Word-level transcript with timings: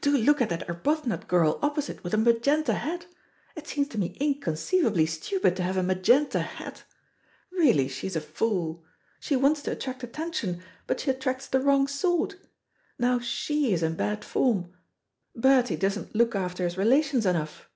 do 0.00 0.16
look 0.16 0.40
at 0.40 0.48
that 0.48 0.66
Arbuthnot 0.70 1.28
girl 1.28 1.58
opposite 1.60 2.02
with 2.02 2.14
a 2.14 2.16
magenta 2.16 2.72
hat. 2.72 3.04
It 3.54 3.68
seems 3.68 3.88
to 3.88 3.98
me 3.98 4.16
inconceivably 4.18 5.04
stupid 5.04 5.54
to 5.56 5.62
have 5.62 5.76
a 5.76 5.82
magenta 5.82 6.38
hat. 6.40 6.84
Really 7.52 7.86
she 7.86 8.06
is 8.06 8.16
a 8.16 8.22
fool. 8.22 8.86
She 9.20 9.36
wants 9.36 9.60
to 9.64 9.72
attract 9.72 10.02
attention, 10.02 10.62
but 10.86 11.00
she 11.00 11.10
attracts 11.10 11.46
the 11.46 11.60
wrong 11.60 11.88
sort. 11.88 12.36
Now 12.98 13.18
she 13.18 13.74
is 13.74 13.82
in 13.82 13.96
bad 13.96 14.24
form. 14.24 14.72
Bertie 15.34 15.76
doesn't 15.76 16.14
look 16.16 16.34
after 16.34 16.64
his 16.64 16.78
relations 16.78 17.26
enough." 17.26 17.68